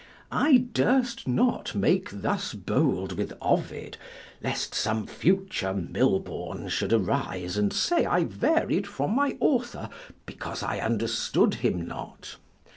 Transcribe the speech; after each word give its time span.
I 0.31 0.57
durst 0.73 1.27
not 1.27 1.75
make 1.75 2.09
thus 2.11 2.55
bold 2.55 3.11
with 3.11 3.33
Ovid, 3.39 3.97
lest 4.41 4.73
some 4.73 5.05
future 5.05 5.75
Milbourne 5.75 6.69
should 6.69 6.91
arise, 6.91 7.55
and 7.55 7.71
say 7.71 8.07
I 8.07 8.23
varied 8.23 8.87
from 8.87 9.13
my 9.15 9.37
author, 9.39 9.89
because 10.25 10.63
I 10.63 10.79
understood 10.79 11.53
him 11.61 11.85
not. 11.85 12.37